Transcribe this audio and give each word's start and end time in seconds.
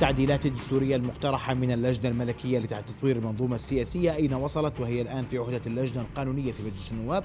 التعديلات 0.00 0.46
الدستورية 0.46 0.96
المقترحة 0.96 1.54
من 1.54 1.70
اللجنة 1.70 2.08
الملكية 2.08 2.58
لتطوير 2.58 3.16
المنظومة 3.16 3.54
السياسية 3.54 4.14
أين 4.14 4.34
وصلت؟ 4.34 4.80
وهي 4.80 5.02
الآن 5.02 5.24
في 5.24 5.38
عهدة 5.38 5.60
اللجنة 5.66 6.02
القانونية 6.02 6.52
في 6.52 6.62
مجلس 6.62 6.92
النواب. 6.92 7.24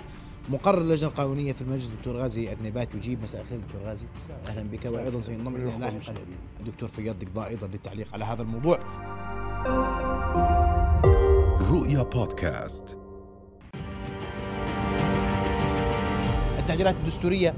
مقرر 0.49 0.81
اللجنة 0.81 1.09
القانونية 1.09 1.51
في 1.51 1.61
المجلس 1.61 1.89
الدكتور 1.89 2.17
غازي 2.17 2.51
أذنبات 2.51 2.95
يجيب. 2.95 3.23
مساء 3.23 3.41
الخير 3.41 3.59
دكتور 3.59 3.81
غازي. 3.81 4.05
أهلا 4.47 4.63
بك 4.63 4.85
وأيضا 4.85 5.21
سينضم 5.21 5.55
إلينا 5.55 5.85
لاحقا 5.85 6.13
الدكتور 6.59 6.89
فياض 6.89 7.23
قضاء 7.23 7.49
أيضا 7.49 7.67
للتعليق 7.67 8.13
على 8.13 8.25
هذا 8.25 8.41
الموضوع. 8.41 8.79
رؤيا 11.71 12.03
بودكاست. 12.03 12.97
التعديلات 16.59 16.95
الدستورية 16.95 17.53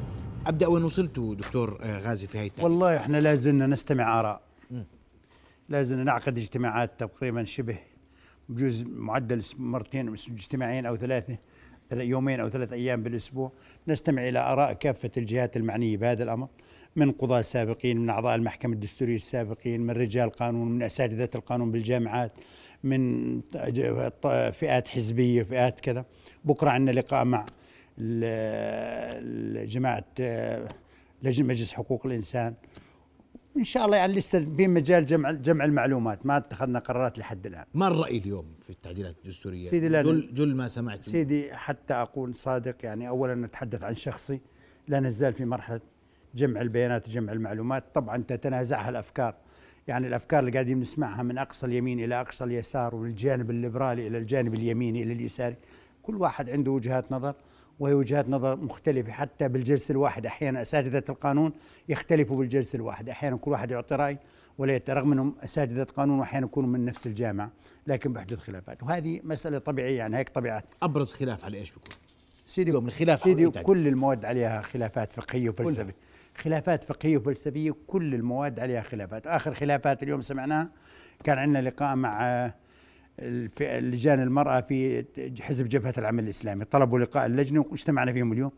أبدأ 0.48 0.68
وين 0.68 0.84
وصلت 0.84 1.20
دكتور 1.20 1.78
غازي 1.84 2.28
في 2.28 2.38
هاي 2.38 2.46
التعديلات؟ 2.46 2.72
والله 2.72 2.98
إحنا 2.98 3.18
لازلنا 3.18 3.68
نستمع 3.68 4.20
آراء. 4.20 4.48
لازلنا 5.70 6.04
نعقد 6.04 6.38
اجتماعات 6.38 7.00
تقريبا 7.00 7.44
شبه 7.44 7.78
بجوز 8.50 8.86
معدل 8.86 9.44
مرتين 9.58 10.10
اجتماعين 10.14 10.86
أو 10.86 10.96
ثلاثة 10.96 11.38
يومين 11.92 12.40
أو 12.40 12.50
ثلاث 12.50 12.74
أيام 12.74 13.04
بالأسبوع. 13.04 13.52
نستمع 13.88 14.28
إلى 14.28 14.40
آراء 14.40 14.74
كافة 14.74 15.12
الجهات 15.18 15.58
المعنية 15.58 15.98
بهذا 15.98 16.24
الأمر 16.24 16.48
من 16.96 17.12
قضاة 17.12 17.42
سابقين 17.42 17.98
من 17.98 18.10
أعضاء 18.10 18.36
المحكمة 18.36 18.74
الدستورية 18.74 19.16
السابقين 19.16 19.82
من 19.82 19.90
رجال 19.90 20.30
قانون 20.30 20.72
من 20.72 20.84
أساتذة 20.84 21.30
القانون 21.36 21.72
بالجامعات 21.72 22.32
من 22.84 23.42
فئات 24.52 24.88
حزبية 24.88 25.44
فئات 25.44 25.80
كذا. 25.80 26.06
بكرة 26.46 26.70
عندنا 26.70 27.00
لقاء 27.00 27.26
مع 27.26 27.46
جماعة 29.66 30.06
لجنة 31.24 31.48
مجلس 31.48 31.74
حقوق 31.74 32.06
الإنسان. 32.06 32.54
إن 33.58 33.64
شاء 33.64 33.86
الله 33.86 33.98
يعني 33.98 34.14
لسه 34.14 34.48
في 34.58 34.68
مجال 34.68 35.06
جمع 35.06 35.32
جمع 35.32 35.66
المعلومات. 35.66 36.26
ما 36.26 36.38
اتخذنا 36.38 36.80
قرارات 36.80 37.20
لحد 37.20 37.46
الآن. 37.46 37.66
ما 37.74 37.88
الرأي 37.88 38.18
اليوم 38.18 38.46
في 38.62 38.70
التعديلات 38.70 39.16
الدستورية؟ 39.24 39.68
سيدي 39.68 39.90
جل, 39.90 40.34
جل 40.34 40.56
ما 40.56 40.68
سمعت 40.68 41.04
سيدي 41.04 41.54
حتى 41.54 41.94
اكون 41.94 42.32
صادق 42.32 42.76
يعني 42.84 43.08
اولا 43.08 43.36
نتحدث 43.36 43.84
عن 43.84 43.96
شخصي. 43.96 44.40
لا 44.88 45.00
نزال 45.00 45.34
في 45.34 45.46
مرحلة 45.46 45.82
جمع 46.36 46.62
البيانات 46.62 47.08
وجمع 47.08 47.34
المعلومات. 47.34 47.84
طبعا 47.94 48.24
تتنازعها 48.28 48.90
الأفكار. 48.90 49.36
يعني 49.88 50.08
الأفكار 50.08 50.40
اللي 50.40 50.52
قاعدين 50.52 50.80
نسمعها 50.80 51.24
من 51.24 51.38
أقصى 51.38 51.66
اليمين 51.66 52.00
إلى 52.00 52.22
أقصى 52.22 52.44
اليسار 52.44 52.96
والجانب 52.96 53.50
الليبرالي 53.50 54.08
إلى 54.08 54.18
الجانب 54.18 54.54
اليميني 54.54 55.04
إلى 55.04 55.14
اليساري. 55.14 55.56
كل 56.04 56.16
واحد 56.16 56.50
عنده 56.50 56.72
وجهات 56.72 57.12
نظر. 57.12 57.36
وهي 57.80 57.94
وجهات 57.94 58.30
نظر 58.30 58.56
مختلفة. 58.56 59.12
حتى 59.12 59.48
بالجلسة 59.48 59.92
الواحدة 59.92 60.30
أحيانا 60.30 60.62
أساتذة 60.62 61.04
القانون 61.10 61.54
يختلفوا 61.90 62.38
بالجلسة 62.38 62.76
الواحدة 62.76 63.12
أحيانا 63.12 63.38
كل 63.38 63.52
واحد 63.52 63.72
يعطي 63.72 63.96
رأي 63.96 64.18
ولا 64.58 64.82
رغم 64.90 65.12
أنهم 65.12 65.36
أساتذة 65.44 65.84
قانون 65.84 66.20
وأحيانا 66.20 66.46
يكونوا 66.46 66.70
من 66.70 66.86
نفس 66.86 67.08
الجامعة 67.08 67.52
لكن 67.88 68.14
بحدث 68.14 68.40
خلافات. 68.40 68.84
وهذه 68.84 69.20
مسألة 69.24 69.58
طبيعية 69.58 69.98
يعني 69.98 70.18
هيك 70.18 70.30
طبيعة. 70.30 70.64
أبرز 70.84 71.14
خلاف 71.14 71.46
على 71.46 71.58
إيش 71.58 71.72
بيكون؟ 71.72 71.96
سيدي 72.48 72.72
من 72.72 72.90
خلاف 72.90 73.24
سيدي 73.24 73.50
كل 73.50 73.88
المواد 73.88 74.26
عليها 74.26 74.62
خلافات 74.62 75.14
فقهية 75.14 75.50
وفلسفية. 75.50 75.96
خلافات 76.38 76.84
فقهية 76.84 77.18
وفلسفية 77.18 77.76
كل 77.88 78.16
المواد 78.16 78.60
عليها 78.60 78.82
خلافات. 78.82 79.28
آخر 79.28 79.54
خلافات 79.54 80.04
اليوم 80.04 80.22
سمعناها 80.22 80.70
كان 81.24 81.38
عندنا 81.38 81.62
لقاء 81.70 81.96
مع 81.96 82.52
لجان 83.22 84.20
المرأة 84.20 84.62
في 84.62 85.06
حزب 85.42 85.70
جبهة 85.70 85.94
العمل 85.98 86.24
الإسلامي. 86.24 86.66
طلبوا 86.66 87.00
لقاء 87.00 87.26
اللجنة 87.26 87.66
واجتمعنا 87.70 88.14
فيهم 88.14 88.34
اليوم. 88.34 88.52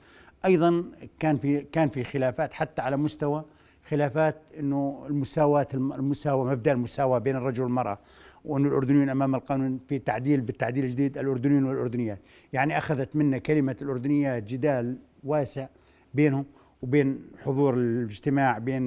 أيضا 0.46 0.84
كان 1.20 1.38
في 1.38 1.62
كان 1.62 1.90
في 1.90 2.04
خلافات 2.04 2.54
حتى 2.54 2.82
على 2.82 2.98
مستوى 2.98 3.46
خلافات 3.90 4.36
إنه 4.60 5.06
المساواة 5.10 5.68
المساواة 5.74 6.52
مبدأ 6.52 6.72
المساواة 6.72 7.20
بين 7.20 7.36
الرجل 7.36 7.64
والمرأة 7.64 8.00
وأن 8.46 8.66
الأردنيون 8.66 9.10
أمام 9.10 9.36
القانون 9.36 9.80
في 9.90 10.00
تعديل 10.00 10.42
بالتعديل 10.42 10.84
الجديد 10.84 11.18
الأردنيون 11.18 11.64
والأردنيات 11.64 12.20
يعني 12.54 12.78
أخذت 12.78 13.16
منا 13.16 13.38
كلمة 13.38 13.76
الأردنيات 13.82 14.44
جدال 14.44 14.98
واسع 15.24 15.68
بينهم 16.14 16.46
وبين 16.82 17.22
حضور 17.44 17.74
الاجتماع 17.74 18.58
بين 18.58 18.84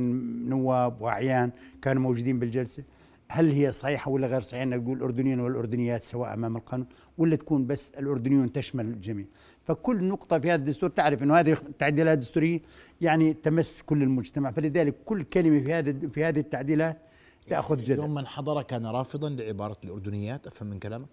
نواب 0.48 1.02
وأعيان 1.02 1.50
كانوا 1.82 2.02
موجودين 2.02 2.38
بالجلسة. 2.38 2.82
هل 3.34 3.50
هي 3.50 3.72
صحيحة 3.72 4.10
ولا 4.10 4.26
غير 4.26 4.40
صحيحة 4.40 4.64
نقول 4.64 4.96
الاردنيين 4.96 5.40
والأردنيات 5.40 6.02
سواء 6.02 6.34
أمام 6.34 6.56
القانون؟ 6.56 6.86
ولا 7.18 7.36
تكون 7.36 7.66
بس 7.66 7.90
الأردنيون 7.98 8.52
تشمل 8.52 8.86
الجميع؟ 8.86 9.26
فكل 9.62 10.04
نقطة 10.04 10.38
في 10.38 10.48
هذا 10.48 10.54
الدستور 10.54 10.90
تعرف 10.90 11.22
إنه 11.22 11.34
هذه 11.40 11.52
التعديلات 11.52 12.14
الدستورية 12.14 12.60
يعني 13.00 13.34
تمس 13.34 13.82
كل 13.82 14.02
المجتمع. 14.02 14.50
فلذلك 14.50 14.94
كل 15.04 15.22
كلمة 15.22 15.60
في 15.60 15.72
هذا 15.72 16.08
في 16.08 16.24
هذه 16.24 16.38
التعديلات 16.38 16.98
تأخذ 17.46 17.76
جدل. 17.76 17.98
يوم 17.98 18.14
من 18.14 18.26
حضر 18.26 18.62
كان 18.62 18.86
رافضا 18.86 19.28
لعبارة 19.28 19.76
الأردنيات 19.84 20.46
أفهم 20.46 20.68
من 20.68 20.78
كلامك؟ 20.78 21.08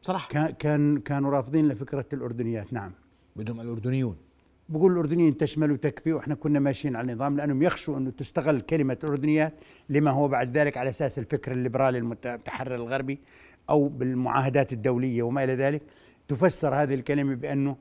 صراحة. 0.00 0.28
كان 0.28 0.52
كان 0.52 0.98
كانوا 0.98 1.30
رافضين 1.30 1.68
لفكرة 1.68 2.06
الأردنيات 2.12 2.72
نعم. 2.72 2.92
بدهم 3.36 3.60
الأردنيون. 3.60 4.16
بقول 4.72 4.92
الأردنيين 4.92 5.36
تشمل 5.36 5.72
وتكفي 5.72 6.12
وإحنا 6.12 6.34
كنا 6.34 6.60
ماشيين 6.60 6.96
على 6.96 7.12
النظام 7.12 7.36
لأنهم 7.36 7.62
يخشوا 7.62 7.96
أنه 7.96 8.10
تستغل 8.10 8.60
كلمة 8.60 8.98
الاردنيات 9.04 9.54
لما 9.88 10.10
هو 10.10 10.28
بعد 10.28 10.58
ذلك 10.58 10.76
على 10.76 10.90
أساس 10.90 11.18
الفكر 11.18 11.52
الليبرالي 11.52 11.98
المتحرر 11.98 12.74
الغربي 12.74 13.18
أو 13.70 13.88
بالمعاهدات 13.88 14.72
الدولية 14.72 15.22
وما 15.22 15.44
إلى 15.44 15.54
ذلك. 15.54 15.82
تفسر 16.28 16.74
هذه 16.74 16.94
الكلمة 16.94 17.34
بأنه 17.34 17.76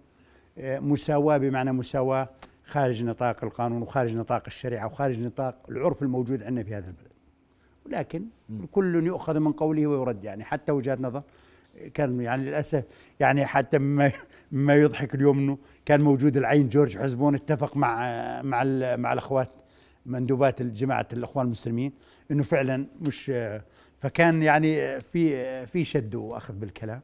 آه، 0.58 0.80
مساواة 0.80 1.38
بمعنى 1.38 1.72
مساواة 1.72 2.30
خارج 2.64 3.04
نطاق 3.04 3.44
القانون 3.44 3.82
وخارج 3.82 4.16
نطاق 4.16 4.44
الشريعة 4.48 4.86
وخارج 4.86 5.20
نطاق 5.20 5.56
العرف 5.70 6.04
الموجود 6.04 6.44
عندنا 6.44 6.64
في 6.64 6.76
هذا 6.76 6.88
البلد. 6.88 7.12
ولكن 7.86 8.26
كل 8.72 9.06
يؤخذ 9.06 9.40
من 9.40 9.52
قوله 9.52 9.88
ويرد 9.88 10.24
يعني 10.24 10.44
حتى 10.44 10.72
وجهات 10.72 11.02
نظر. 11.02 11.24
كان 11.94 12.22
يعني 12.22 12.46
للأسف 12.46 12.86
يعني 13.20 13.46
حتى 13.46 13.80
مما 13.80 14.12
مما 14.52 14.76
يضحك 14.76 15.16
اليوم 15.16 15.40
إنه 15.40 15.58
كان 15.86 16.02
موجود 16.02 16.38
العين 16.38 16.70
جورج 16.70 16.98
حزبون 16.98 17.36
اتفق 17.36 17.78
مع 17.78 17.98
مع 18.42 18.64
مع 18.96 19.14
الأخوات 19.14 19.50
مندوبات 20.06 20.62
جماعة 20.62 21.08
الإخوان 21.14 21.46
المسلمين 21.46 21.94
إنه 22.32 22.44
فعلا 22.44 22.88
مش 23.02 23.32
فكان 23.98 24.44
يعني 24.44 25.02
في 25.02 25.66
في 25.66 25.84
شد 25.84 26.16
وأخذ 26.16 26.54
بالكلام. 26.54 27.02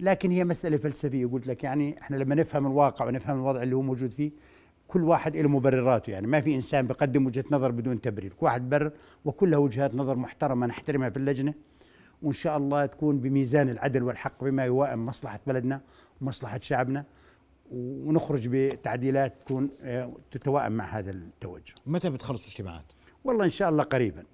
لكن 0.00 0.30
هي 0.30 0.44
مسألة 0.44 0.76
فلسفية 0.76 1.26
قلت 1.26 1.46
لك 1.46 1.64
يعني 1.64 2.00
إحنا 2.00 2.16
لما 2.16 2.34
نفهم 2.34 2.66
الواقع 2.66 3.06
ونفهم 3.06 3.36
الوضع 3.36 3.62
اللي 3.62 3.76
هو 3.76 3.82
موجود 3.82 4.14
فيه 4.14 4.30
كل 4.88 5.04
واحد 5.04 5.36
له 5.36 5.48
مبرراته 5.48 6.10
يعني. 6.10 6.26
ما 6.26 6.40
في 6.40 6.54
إنسان 6.54 6.86
بيقدم 6.86 7.26
وجهة 7.26 7.44
نظر 7.50 7.70
بدون 7.70 8.00
تبرير 8.00 8.32
كل 8.32 8.46
واحد 8.46 8.70
برر 8.70 8.92
وكلها 9.24 9.58
وجهات 9.58 9.94
نظر 9.94 10.16
محترمة 10.16 10.66
نحترمها 10.66 11.10
في 11.10 11.16
اللجنة. 11.16 11.54
وإن 12.22 12.32
شاء 12.32 12.56
الله 12.56 12.86
تكون 12.86 13.18
بميزان 13.18 13.68
العدل 13.68 14.02
والحق 14.02 14.44
بما 14.44 14.64
يوائم 14.64 15.06
مصلحة 15.06 15.40
بلدنا 15.46 15.80
ومصلحة 16.20 16.60
شعبنا 16.62 17.04
ونخرج 17.70 18.48
بتعديلات 18.48 19.34
تكون 19.44 19.70
آه، 19.80 20.12
تتوائم 20.30 20.72
مع 20.72 20.84
هذا 20.98 21.10
التوجه. 21.10 21.74
متى 21.86 22.10
بتخلصوا 22.10 22.48
اجتماعات؟ 22.48 22.84
والله 23.24 23.44
إن 23.44 23.50
شاء 23.50 23.68
الله 23.68 23.82
قريبا 23.82 24.24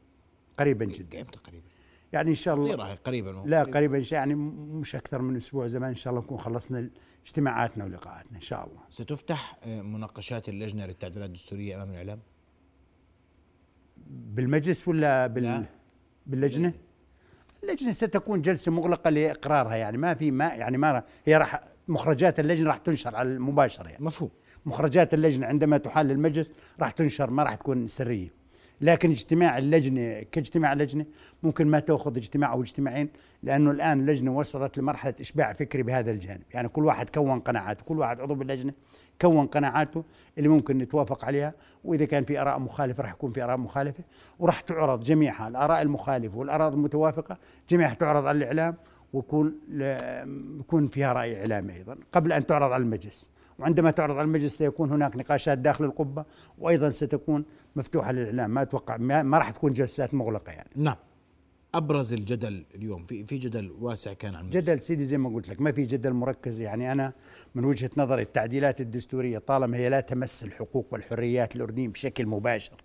قريبا 0.59 0.84
جدا. 0.84 1.21
إمتى 1.21 1.38
قريبا؟ 1.38 1.66
يعني 2.12 2.31
إن 2.31 2.34
شاء 2.34 2.54
الله 2.54 2.94
قريبا 2.94 3.43
لا 3.47 3.62
قريبا 3.62 4.03
يعني 4.12 4.34
مش 4.34 4.97
أكثر 4.97 5.22
من 5.22 5.37
أسبوع 5.37 5.66
زمان 5.66 5.88
إن 5.88 5.94
شاء 5.94 6.10
الله 6.12 6.25
نكون 6.25 6.38
خلصنا 6.38 6.91
اجتماعاتنا 7.26 7.84
ولقاءاتنا 7.84 8.37
إن 8.37 8.41
شاء 8.43 8.66
الله. 8.66 8.81
ستفتح 8.88 9.59
آه، 9.65 9.82
مناقشات 9.82 10.49
اللجنة 10.49 10.87
للتعديلات 10.87 11.28
الدستورية 11.28 11.76
أمام 11.76 11.91
الإعلام؟ 11.91 12.20
بالمجلس 14.06 14.88
ولا 14.88 15.26
بال 15.26 15.43
لا. 15.43 15.65
باللجنة؟ 16.26 16.72
اللجنة 17.63 17.91
ستكون 17.91 18.43
جلسة 18.43 18.73
مغلقة 18.73 19.11
لإقرارها 19.11 19.77
يعني 19.77 19.99
ما 19.99 20.15
في 20.15 20.31
ما 20.31 20.45
يعني 20.45 20.79
ما 20.79 21.03
هي 21.25 21.37
راح 21.37 21.61
مخرجات 21.89 22.41
اللجنة 22.41 22.69
راح 22.69 22.77
تنشر 22.77 23.17
على 23.17 23.29
المباشرة 23.33 23.89
يعني. 23.89 24.05
مفهوم. 24.05 24.31
مخرجات 24.67 25.15
اللجنة 25.15 25.47
عندما 25.47 25.79
تحال 25.79 26.07
للمجلس 26.07 26.53
راح 26.81 26.91
تنشر 26.91 27.31
ما 27.31 27.43
راح 27.43 27.55
تكون 27.55 27.87
سرية. 27.87 28.38
لكن 28.81 29.11
اجتماع 29.11 29.59
اللجنة 29.59 30.22
كاجتماع 30.33 30.75
لجنه 30.75 31.06
ممكن 31.43 31.67
ما 31.67 31.81
تأخذ 31.81 32.17
اجتماع 32.17 32.53
أو 32.53 32.62
اجتماعين 32.62 33.08
لأنه 33.43 33.70
الآن 33.70 34.00
اللجنة 34.00 34.37
وصلت 34.37 34.79
لمرحلة 34.79 35.14
إشباع 35.20 35.53
فكري 35.53 35.82
بهذا 35.82 36.11
الجانب، 36.11 36.43
يعني 36.55 36.69
كل 36.69 36.85
واحد 36.85 37.08
كون 37.08 37.41
قناعاته، 37.41 37.85
كل 37.85 37.99
واحد 37.99 38.20
عضو 38.20 38.35
باللجنة 38.35 38.73
كون 39.20 39.47
قناعاته 39.47 40.05
اللي 40.38 40.49
ممكن 40.49 40.79
نتوافق 40.79 41.25
عليها 41.25 41.55
وإذا 41.85 42.05
كان 42.05 42.23
في 42.25 42.41
آراء 42.41 42.58
مخالفة 42.58 43.03
راح 43.03 43.12
يكون 43.12 43.32
في 43.32 43.44
آراء 43.44 43.56
مخالفة 43.56 44.05
وراح 44.38 44.61
تعرض 44.61 45.05
جميعها 45.05 45.49
الآراء 45.49 45.82
المخالفة 45.82 46.38
والاراء 46.38 46.69
المتوافقة 46.69 47.38
جميعها 47.69 47.94
تعرض 47.94 48.26
على 48.26 48.38
الإعلام 48.38 48.75
ويكون 49.12 49.58
يكون 50.61 50.87
فيها 50.87 51.12
رأي 51.12 51.41
إعلامي 51.41 51.75
أيضا 51.75 51.97
قبل 52.12 52.32
أن 52.32 52.47
تعرض 52.47 52.73
على 52.73 52.82
المجلس. 52.82 53.31
وعندما 53.58 53.90
تعرض 53.90 54.16
على 54.16 54.25
المجلس 54.25 54.58
سيكون 54.58 54.90
هناك 54.90 55.16
نقاشات 55.16 55.58
داخل 55.58 55.84
القبة 55.84 56.25
وأيضا 56.58 56.90
ستكون 56.90 57.44
مفتوحة 57.76 58.12
للإعلام. 58.12 58.50
ما 58.50 58.62
أتوقع 58.62 58.96
ما 58.96 59.38
راح 59.38 59.50
تكون 59.50 59.72
جلسات 59.72 60.14
مغلقة 60.14 60.52
يعني. 60.52 60.70
نعم. 60.76 60.96
أبرز 61.75 62.12
الجدل 62.12 62.64
اليوم 62.75 63.05
في 63.05 63.25
في 63.25 63.38
جدل 63.38 63.70
واسع 63.81 64.12
كان 64.12 64.34
عن 64.34 64.50
جدل 64.50 64.81
سيدي 64.81 65.05
زي 65.05 65.19
ما 65.19 65.28
قلت 65.28 65.49
لك 65.49 65.60
ما 65.60 65.70
في 65.70 65.84
جدل 65.84 66.12
مركز. 66.12 66.60
يعني 66.60 66.93
أنا 66.93 67.12
من 67.55 67.64
وجهة 67.64 67.90
نظري 67.96 68.22
التعديلات 68.22 68.81
الدستورية 68.81 69.38
طالما 69.38 69.76
هي 69.76 69.88
لا 69.88 70.00
تمس 70.00 70.43
الحقوق 70.43 70.87
والحريات 70.93 71.56
الأردنية 71.56 71.88
بشكل 71.88 72.26
مباشر 72.26 72.84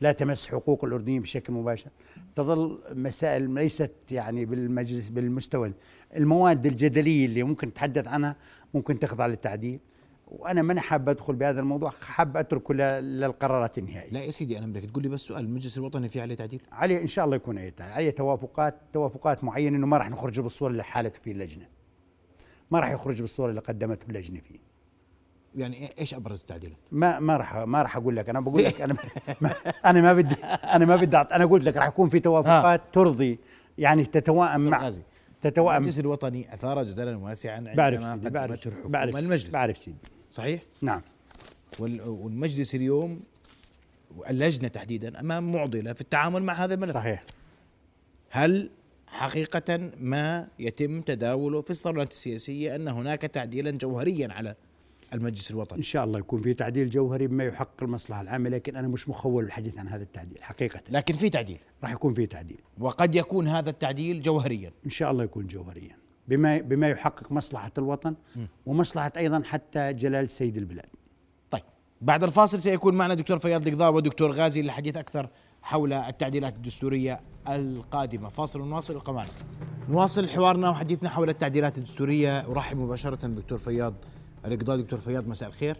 لا 0.00 0.12
تمس 0.12 0.48
حقوق 0.48 0.84
الاردنيين 0.84 1.22
بشكل 1.22 1.52
مباشر 1.52 1.90
تظل 2.36 2.80
مسائل 2.94 3.54
ليست 3.54 3.92
يعني 4.10 4.44
بالمجلس 4.44 5.08
بالمستوى 5.08 5.72
المواد 6.16 6.66
الجدلية 6.66 7.26
اللي 7.26 7.42
ممكن 7.42 7.68
نتحدث 7.68 8.08
عنها 8.08 8.36
ممكن 8.74 8.98
تخضع 8.98 9.26
للتعديل. 9.26 9.80
وأنا 10.26 10.62
ماني 10.62 10.80
حاب 10.80 11.08
أدخل 11.08 11.34
بهذا 11.34 11.60
الموضوع 11.60 11.90
حاب 11.90 12.36
اتركه 12.36 12.74
للقرارات 12.74 13.78
النهائية. 13.78 14.10
لا 14.12 14.24
يا 14.24 14.30
سيدي 14.30 14.58
أنا 14.58 14.66
بدك 14.66 14.90
تقول 14.90 15.02
لي 15.02 15.08
بس 15.08 15.20
سؤال 15.20 15.44
المجلس 15.44 15.78
الوطني 15.78 16.08
في 16.08 16.20
عليه 16.20 16.34
تعديل؟ 16.34 16.62
عليه 16.72 17.02
إن 17.02 17.06
شاء 17.06 17.24
الله 17.24 17.36
يكون 17.36 17.58
عليه 17.58 17.70
تعديل. 17.70 17.94
عليه 17.94 18.10
توافقات 18.10 18.74
توافقات 18.92 19.44
معينة 19.44 19.76
إنه 19.76 19.86
ما 19.86 19.96
راح 19.96 20.10
نخرج 20.10 20.40
بالصورة 20.40 20.70
اللي 20.70 20.84
حالته 20.84 21.20
فيه 21.20 21.32
اللجنة. 21.32 21.66
ما 22.70 22.80
راح 22.80 22.90
يخرج 22.90 23.20
بالصورة 23.20 23.50
اللي 23.50 23.60
قدمته 23.60 24.06
اللجنه 24.08 24.40
فيه. 24.40 24.58
يعني 25.54 25.90
إيش 25.98 26.14
أبرز 26.14 26.40
التعديلات؟ 26.40 26.78
ما 26.92 27.20
ما 27.20 27.36
راح 27.36 27.56
ما 27.56 27.82
راح 27.82 27.96
أقول 27.96 28.16
لك. 28.16 28.28
أنا 28.28 28.40
بقول 28.40 28.64
لك 28.64 28.80
أنا 28.80 28.96
ما 29.40 29.54
أنا 29.84 30.00
ما 30.00 30.12
بدي 30.14 30.34
أنا 30.44 30.84
ما 30.84 30.96
بدي 30.96 31.16
أنا 31.16 31.44
قلت 31.44 31.64
لك 31.64 31.76
راح 31.76 31.86
يكون 31.86 32.08
في 32.08 32.20
توافقات 32.20 32.80
ترضي 32.92 33.38
يعني 33.78 34.04
تتوائم 34.04 34.60
مع 34.60 34.84
غازي 34.84 35.02
تتوائم 35.42 35.76
المجلس 35.76 36.00
الوطني 36.00 36.54
أثار 36.54 36.82
جدلا 36.84 37.16
واسعا 37.16 37.60
بعرف 37.60 38.00
عندما 38.02 38.14
سيدي 38.16 38.30
بعرف 38.30 38.50
قدمته 38.52 38.68
الحكومة 38.68 38.88
بعرف 38.92 39.16
المجلس. 39.16 39.50
بعرف 39.50 39.78
سيدي. 39.78 39.96
صحيح؟ 40.30 40.62
نعم. 40.82 41.02
وال- 41.78 42.00
والمجلس 42.08 42.74
اليوم 42.74 43.20
اللجنة 44.30 44.68
تحديدا 44.68 45.20
امام 45.20 45.52
معضلة 45.52 45.92
في 45.92 46.00
التعامل 46.00 46.42
مع 46.42 46.52
هذا 46.64 46.74
الملف. 46.74 46.94
صحيح. 46.94 47.24
هل 48.30 48.70
حقيقة 49.06 49.90
ما 50.00 50.48
يتم 50.58 51.00
تداوله 51.00 51.60
في 51.60 51.70
الصالونات 51.70 52.10
السياسية 52.10 52.74
أن 52.74 52.88
هناك 52.88 53.20
تعديلا 53.22 53.70
جوهريا 53.70 54.28
على 54.32 54.54
المجلس 55.12 55.50
إن 55.50 55.56
الوطني 55.56 55.82
شاء 55.82 56.04
الله 56.04 56.18
يكون 56.18 56.40
في 56.40 56.54
تعديل 56.54 56.90
جوهري 56.90 57.26
بما 57.26 57.44
يحقق 57.44 57.82
المصلحة 57.82 58.20
العامة 58.20 58.48
لكن 58.48 58.76
أنا 58.76 58.88
مش 58.88 59.08
مخول 59.08 59.44
بالحديث 59.44 59.78
عن 59.78 59.88
هذا 59.88 60.02
التعديل 60.02 60.42
حقيقة. 60.42 60.80
لكن 60.90 61.14
في 61.14 61.30
تعديل. 61.30 61.58
راح 61.82 61.92
يكون 61.92 62.12
في 62.12 62.26
تعديل. 62.26 62.60
وقد 62.78 63.14
يكون 63.14 63.48
هذا 63.48 63.70
التعديل 63.70 64.22
جوهريا. 64.22 64.72
إن 64.84 64.90
شاء 64.90 65.10
الله 65.10 65.24
يكون 65.24 65.46
جوهريا. 65.46 65.96
بما 66.28 66.58
بما 66.58 66.88
يحقق 66.88 67.32
مصلحة 67.32 67.72
الوطن 67.78 68.14
ومصلحة 68.66 69.12
أيضا 69.16 69.42
حتى 69.44 69.92
جلال 69.92 70.30
سيد 70.30 70.56
البلاد. 70.56 70.88
طيب 71.50 71.62
بعد 72.00 72.24
الفاصل 72.24 72.60
سيكون 72.60 72.94
معنا 72.94 73.14
دكتور 73.14 73.38
فياض 73.38 73.66
القضاء 73.66 73.94
ودكتور 73.94 74.30
غازي 74.30 74.62
للحديث 74.62 74.96
أكثر 74.96 75.28
حول 75.62 75.92
التعديلات 75.92 76.56
الدستورية 76.56 77.20
القادمة. 77.48 78.28
فاصل 78.28 78.60
ونواصل 78.60 78.94
ابقى 78.94 79.14
معنا 79.14 79.30
نواصل 79.88 80.28
حوارنا 80.28 80.70
وحديثنا 80.70 81.08
حول 81.08 81.28
التعديلات 81.28 81.78
الدستورية. 81.78 82.40
أرحب 82.40 82.78
مباشرة 82.78 83.26
بدكتور 83.26 83.58
فياض. 83.58 83.94
القضاء 84.46 84.76
دكتور 84.76 84.98
فياض 84.98 85.28
مساء 85.28 85.48
الخير. 85.48 85.76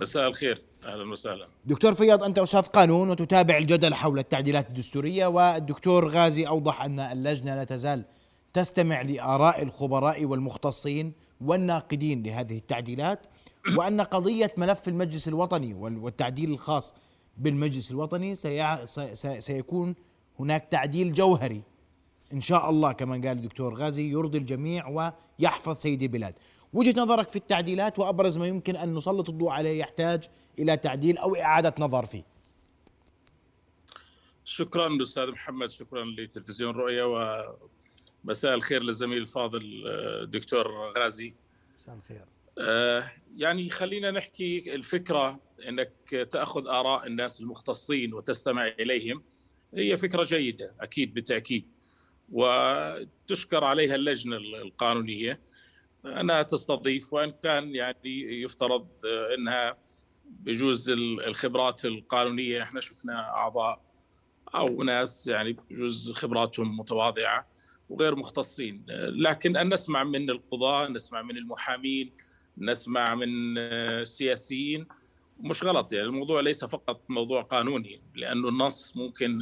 مساء 0.00 0.28
الخير. 0.28 0.62
أهلا 0.84 1.12
وسهلا. 1.12 1.48
دكتور 1.64 1.94
فياض 1.94 2.22
أنت 2.22 2.38
أستاذ 2.38 2.62
قانون 2.62 3.10
وتتابع 3.10 3.56
الجدل 3.56 3.94
حول 3.94 4.18
التعديلات 4.18 4.68
الدستورية 4.68 5.26
والدكتور 5.26 6.08
غازي 6.08 6.46
أوضح 6.46 6.82
أن 6.84 7.00
اللجنة 7.00 7.54
لا 7.54 7.64
تزال 7.64 8.04
تستمع 8.52 9.02
لآراء 9.02 9.62
الخبراء 9.62 10.24
والمختصين 10.24 11.12
والناقدين 11.40 12.22
لهذه 12.22 12.58
التعديلات 12.58 13.26
وأن 13.76 14.00
قضية 14.00 14.54
ملف 14.56 14.88
المجلس 14.88 15.28
الوطني 15.28 15.74
وال- 15.74 15.98
والتعديل 15.98 16.50
الخاص 16.50 16.94
بالمجلس 17.36 17.90
الوطني 17.90 18.34
سيع... 18.34 18.84
سي... 18.84 19.14
سي... 19.14 19.40
سيكون 19.40 19.94
هناك 20.40 20.68
تعديل 20.70 21.12
جوهري. 21.12 21.62
إن 22.32 22.40
شاء 22.40 22.70
الله 22.70 22.92
كما 22.92 23.14
قال 23.14 23.26
الدكتور 23.26 23.74
غازي 23.74 24.10
يرضي 24.10 24.38
الجميع 24.38 25.12
ويحفظ 25.38 25.76
سيد 25.76 26.02
البلاد 26.02 26.34
وجهة 26.72 27.00
نظرك 27.00 27.28
في 27.28 27.36
التعديلات 27.36 27.98
وأبرز 27.98 28.38
ما 28.38 28.46
يمكن 28.46 28.76
أن 28.76 28.94
نسلط 28.94 29.28
الضوء 29.28 29.50
عليه 29.50 29.80
يحتاج 29.80 30.24
إلى 30.58 30.76
تعديل 30.76 31.18
أو 31.18 31.36
إعادة 31.36 31.74
نظر 31.78 32.04
فيه. 32.04 32.24
شكرا 34.44 35.02
أستاذ 35.02 35.30
محمد 35.30 35.70
شكرا 35.70 36.04
لتلفزيون 36.04 36.74
رؤيا 36.74 37.04
ومساء 38.24 38.54
الخير 38.54 38.82
للزميل 38.82 39.18
الفاضل 39.18 39.84
آه، 39.86 40.24
دكتور 40.24 40.90
غازي. 40.98 41.34
مساء 41.76 41.94
الخير. 41.94 42.24
آه، 42.58 43.10
يعني 43.36 43.70
خلينا 43.70 44.10
نحكي 44.10 44.74
الفكرة 44.74 45.40
إنك 45.68 46.28
تأخذ 46.30 46.68
آراء 46.68 47.06
الناس 47.06 47.40
المختصين 47.40 48.14
وتستمع 48.14 48.66
إليهم. 48.66 49.22
هي 49.74 49.96
فكرة 49.96 50.22
جيدة 50.22 50.74
أكيد 50.80 51.14
بالتأكيد. 51.14 51.66
وتشكر 52.32 53.64
عليها 53.64 53.94
اللجنة 53.94 54.36
القانونية. 54.36 55.40
أنها 56.06 56.42
تستضيف 56.42 57.12
وإن 57.12 57.30
كان 57.30 57.74
يعني 57.74 58.42
يفترض 58.42 58.88
آه، 59.06 59.34
إنها 59.34 59.76
بجوز 60.26 60.90
ال- 60.90 61.24
الخبرات 61.24 61.84
القانونية. 61.84 62.62
إحنا 62.62 62.80
شفنا 62.80 63.20
أعضاء 63.30 63.80
أو 64.54 64.82
ناس 64.82 65.26
يعني 65.26 65.52
بجوز 65.52 66.12
خبراتهم 66.12 66.76
متواضعة 66.76 67.46
وغير 67.88 68.16
مختصين. 68.16 68.84
آه، 68.90 69.06
لكن 69.08 69.56
أن 69.56 69.74
نسمع 69.74 70.04
من 70.04 70.30
القضاه 70.30 70.88
نسمع 70.88 71.22
من 71.22 71.36
المحامين 71.36 72.12
نسمع 72.58 73.14
من 73.14 73.58
آه، 73.58 74.00
السياسيين 74.00 74.86
مش 75.40 75.64
غلط. 75.64 75.92
يعني 75.92 76.06
الموضوع 76.06 76.40
ليس 76.40 76.64
فقط 76.64 77.00
موضوع 77.08 77.42
قانوني 77.42 78.02
لأنه 78.14 78.48
النص 78.48 78.96
ممكن 78.96 79.40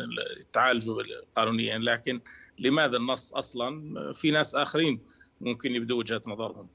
تعالجه 0.52 0.94
قانونيا 1.36 1.78
لكن 1.78 2.20
لماذا 2.58 2.96
النص 2.96 3.32
أصلا؟ 3.32 4.12
في 4.12 4.30
ناس 4.30 4.54
آخرين 4.54 5.00
ممكن 5.40 5.74
يبدوا 5.74 5.98
وجهة 5.98 6.22
نظرهم 6.26 6.68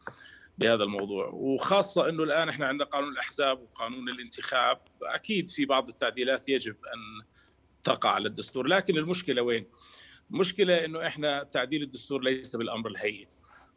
بهذا 0.57 0.83
الموضوع. 0.83 1.27
وخاصة 1.27 2.09
إنه 2.09 2.23
الآن 2.23 2.49
إحنا 2.49 2.67
عندنا 2.67 2.85
قانون 2.85 3.11
الأحزاب 3.11 3.61
وقانون 3.61 4.09
الانتخاب. 4.09 4.81
أكيد 5.03 5.49
في 5.49 5.65
بعض 5.65 5.87
التعديلات 5.87 6.49
يجب 6.49 6.75
أن 6.75 7.25
تقع 7.83 8.09
على 8.09 8.27
الدستور. 8.27 8.67
لكن 8.67 8.97
المشكلة 8.97 9.41
وين؟ 9.41 9.65
المشكلة 10.31 10.85
إنه 10.85 11.07
إحنا 11.07 11.43
تعديل 11.43 11.83
الدستور 11.83 12.23
ليس 12.23 12.55
بالأمر 12.55 12.89
الهين. 12.89 13.27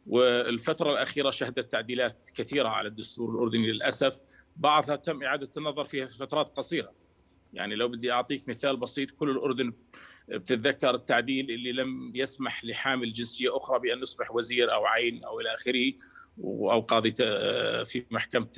والفترة 0.07 0.91
الأخيرة 0.91 1.29
شهدت 1.29 1.71
تعديلات 1.71 2.29
كثيرة 2.35 2.69
على 2.69 2.87
الدستور 2.87 3.31
الأردني 3.31 3.71
للأسف. 3.71 4.19
بعضها 4.55 4.95
تم 4.95 5.23
إعادة 5.23 5.49
النظر 5.57 5.83
فيها 5.83 6.05
في 6.05 6.17
فترات 6.17 6.57
قصيرة. 6.57 6.91
يعني 7.53 7.75
لو 7.75 7.87
بدي 7.87 8.11
أعطيك 8.11 8.49
مثال 8.49 8.77
بسيط 8.77 9.11
كل 9.11 9.29
الأردن 9.29 9.71
بتتذكر 10.27 10.95
التعديل 10.95 11.51
اللي 11.51 11.71
لم 11.71 12.11
يسمح 12.15 12.65
لحامل 12.65 13.13
جنسية 13.13 13.57
أخرى 13.57 13.79
بأن 13.79 14.01
يصبح 14.01 14.35
وزير 14.35 14.73
أو 14.73 14.85
عين 14.85 15.23
أو 15.23 15.39
إلى 15.39 15.53
آخره 15.53 15.91
أو 16.43 16.79
قاضي 16.79 17.11
في 17.85 18.05
محكمة 18.11 18.51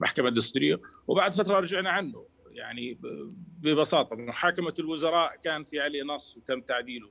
المحكمه 0.00 0.28
الدستورية. 0.28 0.80
وبعد 1.06 1.34
فترة 1.34 1.60
رجعنا 1.60 1.90
عنه. 1.90 2.26
يعني 2.50 2.94
ب- 2.94 3.34
ببساطة 3.60 4.16
محاكمة 4.16 4.74
الوزراء 4.78 5.36
كان 5.44 5.64
في 5.64 5.80
عليه 5.80 6.02
نص 6.02 6.36
وتم 6.36 6.60
تعديله. 6.60 7.10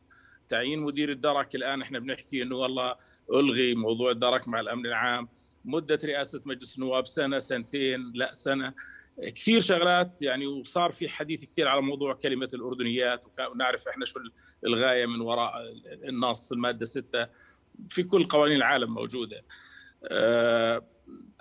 تعيين 0.50 0.80
مدير 0.80 1.12
الدرك 1.12 1.56
الآن 1.56 1.82
إحنا 1.82 2.00
بنحكي 2.00 2.42
إنه 2.44 2.56
والله 2.56 2.96
ألغي 3.34 3.76
موضوع 3.76 4.12
الدرك 4.12 4.48
مع 4.48 4.60
الأمن 4.60 4.86
العام. 4.86 5.28
مدة 5.66 6.00
رئاسة 6.06 6.42
مجلس 6.46 6.76
النواب 6.76 7.08
سنة 7.08 7.40
سنتين 7.40 8.12
لا 8.16 8.34
سنة. 8.34 8.74
كثير 9.22 9.62
شغلات 9.62 10.22
يعني 10.22 10.48
وصار 10.48 10.92
في 10.92 11.10
حديث 11.10 11.46
كثير 11.46 11.68
على 11.68 11.82
موضوع 11.82 12.14
كلمة 12.14 12.50
الأردنيات 12.54 13.26
ونعرف 13.52 13.88
إحنا 13.88 14.06
شو 14.06 14.20
الغاية 14.66 15.06
من 15.06 15.22
وراء 15.22 15.74
النص 15.86 16.52
المادة 16.52 16.86
6 16.86 17.28
في 17.90 18.04
كل 18.04 18.24
قوانين 18.24 18.58
العالم 18.58 18.94
موجودة. 18.94 19.46
آه، 20.04 20.86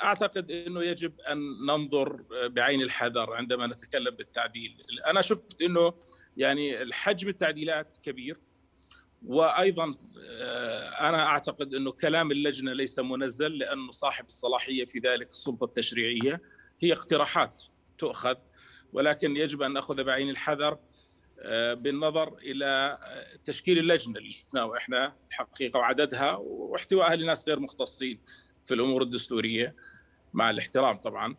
أعتقد 0.03 0.51
إنه 0.51 0.83
يجب 0.83 1.21
أن 1.21 1.39
ننظر 1.67 2.25
بعين 2.47 2.83
الحذر 2.83 3.33
عندما 3.33 3.67
نتكلم 3.67 4.15
بالتعديل. 4.15 4.77
أنا 5.11 5.23
شفت 5.23 5.63
إنه 5.63 5.95
يعني 6.37 6.83
الحجم 6.83 7.29
التعديلات 7.29 7.97
كبير 8.03 8.39
وأيضا 9.27 9.95
آه، 10.31 11.09
أنا 11.09 11.27
أعتقد 11.27 11.75
إنه 11.75 11.93
كلام 11.93 12.33
اللجنة 12.33 12.73
ليس 12.73 12.99
منزل 12.99 13.59
لأنه 13.59 13.91
صاحب 13.91 14.27
الصلاحية 14.27 14.85
في 14.85 14.99
ذلك 14.99 15.29
السلطة 15.31 15.65
التشريعية. 15.65 16.41
هي 16.81 16.93
اقتراحات 16.93 17.63
تؤخذ 17.99 18.35
ولكن 18.93 19.37
يجب 19.37 19.63
أن 19.63 19.73
نأخذ 19.73 20.05
بعين 20.05 20.31
الحذر 20.31 20.79
آه، 21.43 21.75
بالنظر 21.75 22.39
إلى 22.39 22.99
آه، 23.03 23.37
تشكيل 23.45 23.79
اللجنة 23.79 24.19
اللي 24.19 24.31
شفناه 24.31 24.77
إحنا 24.77 25.17
الحقيقة 25.29 25.79
وعددها 25.79 26.33
واحتوائها 26.37 27.17
لناس 27.17 27.49
غير 27.49 27.61
مختصين 27.61 28.21
في 28.65 28.75
الأمور 28.75 29.03
الدستورية 29.03 29.75
مع 30.33 30.51
الاحترام 30.51 30.97
طبعا. 30.97 31.37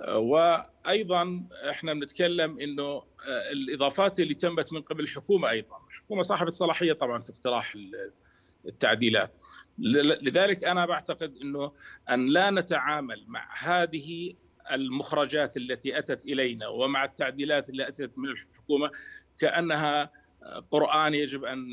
آه، 0.00 0.18
وأيضا 0.18 1.48
إحنا 1.70 1.94
بنتكلم 1.94 2.58
إنه 2.58 3.02
الإضافات 3.52 4.20
اللي 4.20 4.34
تمت 4.34 4.72
من 4.72 4.82
قبل 4.82 5.04
الحكومة 5.04 5.50
أيضا 5.50 5.76
الحكومة 5.90 6.22
صاحبة 6.22 6.50
صلاحية 6.50 6.92
طبعا 6.92 7.18
في 7.20 7.30
اقتراح 7.30 7.74
ال- 7.74 8.12
التعديلات. 8.66 9.34
لذلك 10.22 10.64
أنا 10.64 10.86
بعتقد 10.86 11.36
إنه 11.36 11.72
أن 12.10 12.26
لا 12.26 12.50
نتعامل 12.50 13.24
مع 13.26 13.48
هذه 13.58 14.34
المخرجات 14.72 15.56
التي 15.56 15.98
أتت 15.98 16.24
إلينا 16.24 16.68
ومع 16.68 17.04
التعديلات 17.04 17.68
اللي 17.68 17.88
أتت 17.88 18.18
من 18.18 18.28
الحكومة 18.28 18.90
كأنها 19.38 20.10
قرآن 20.70 21.14
يجب 21.14 21.44
أن 21.44 21.70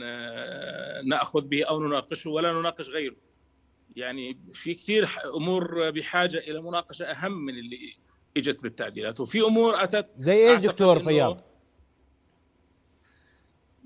نأخذ 1.07 1.41
به 1.41 1.63
أو 1.63 1.83
نناقشه 1.83 2.29
ولا 2.29 2.53
نناقش 2.53 2.89
غيره. 2.89 3.15
يعني 3.95 4.39
في 4.53 4.73
كثير 4.73 5.09
أمور 5.35 5.89
بحاجة 5.89 6.37
إلى 6.37 6.61
مناقشة 6.61 7.05
أهم 7.05 7.45
من 7.45 7.53
اللي 7.57 7.77
إجت 8.37 8.63
بالتعديلات 8.63 9.19
وفي 9.19 9.41
أمور 9.41 9.83
أتت 9.83 10.07
زي 10.17 10.51
إيش 10.51 10.59
دكتور 10.59 10.99
فياض 11.03 11.49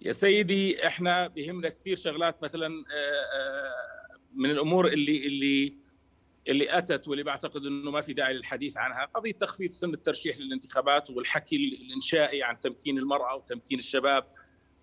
يا 0.01 0.11
سيدي 0.11 0.87
إحنا 0.87 1.27
بيهمنا 1.27 1.69
كثير 1.69 1.97
شغلات 1.97 2.43
مثلا 2.43 2.67
آه، 2.67 3.37
آه، 3.37 4.19
من 4.35 4.49
الأمور 4.49 4.87
اللي 4.87 5.25
اللي 5.25 5.73
اللي 6.47 6.77
أتت 6.77 7.07
واللي 7.07 7.23
بعتقد 7.23 7.65
إنه 7.65 7.91
ما 7.91 8.01
في 8.01 8.13
داعي 8.13 8.33
للحديث 8.33 8.77
عنها 8.77 9.05
قضية 9.05 9.31
تخفيض 9.31 9.71
سن 9.71 9.93
الترشيح 9.93 10.37
للانتخابات 10.37 11.09
والحكي 11.09 11.55
الإنشائي 11.55 12.43
عن 12.43 12.59
تمكين 12.59 12.97
المرأة 12.97 13.35
وتمكين 13.35 13.79
الشباب 13.79 14.25